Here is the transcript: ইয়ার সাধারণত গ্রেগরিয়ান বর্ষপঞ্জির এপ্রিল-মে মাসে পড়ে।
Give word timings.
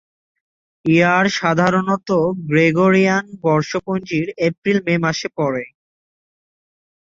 ইয়ার 0.85 1.25
সাধারণত 1.31 2.09
গ্রেগরিয়ান 2.49 3.25
বর্ষপঞ্জির 3.43 4.27
এপ্রিল-মে 4.47 4.95
মাসে 4.97 5.27
পড়ে। 5.37 5.63